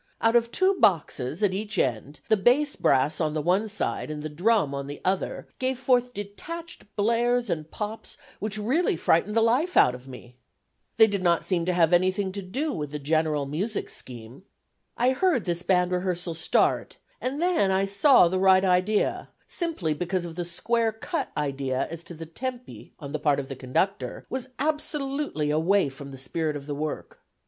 Out 0.19 0.35
of 0.35 0.51
two 0.51 0.73
boxes 0.79 1.43
at 1.43 1.53
each 1.53 1.77
end 1.77 2.21
the 2.27 2.35
bass 2.35 2.75
brass 2.75 3.21
on 3.21 3.35
the 3.35 3.39
one 3.41 3.67
side 3.67 4.09
and 4.09 4.23
the 4.23 4.29
drum 4.29 4.73
on 4.73 4.87
the 4.87 4.99
other 5.05 5.47
gave 5.59 5.77
forth 5.77 6.11
detached 6.15 6.85
blares 6.95 7.51
and 7.51 7.69
pops 7.69 8.17
which 8.39 8.57
really 8.57 8.95
frightened 8.95 9.35
the 9.35 9.43
life 9.43 9.77
out 9.77 9.93
of 9.93 10.07
me. 10.07 10.37
They 10.97 11.05
did 11.05 11.21
not 11.21 11.45
seem 11.45 11.65
to 11.65 11.73
have 11.73 11.93
anything 11.93 12.31
to 12.31 12.41
do 12.41 12.73
with 12.73 12.89
the 12.89 12.97
general 12.97 13.45
musical 13.45 13.91
scheme. 13.91 14.41
I 14.97 15.11
heard 15.11 15.45
this 15.45 15.61
band 15.61 15.91
rehearsal 15.91 16.33
start, 16.33 16.97
and 17.21 17.39
then 17.39 17.69
I 17.69 17.85
saw 17.85 18.23
that 18.23 18.29
the 18.31 18.39
right 18.39 18.65
idea, 18.65 19.29
simply 19.45 19.93
because 19.93 20.25
of 20.25 20.35
the 20.35 20.43
square 20.45 20.91
cut 20.91 21.29
idea 21.37 21.87
as 21.91 22.03
to 22.05 22.15
the 22.15 22.25
tempi 22.25 22.91
on 22.99 23.11
the 23.11 23.19
part 23.19 23.39
of 23.39 23.49
the 23.49 23.55
conductor 23.55 24.25
was 24.31 24.49
absolutely 24.57 25.51
away 25.51 25.89
from 25.89 26.09
the 26.09 26.17
spirit 26.17 26.55
of 26.55 26.65
the 26.65 26.73
work. 26.73 27.19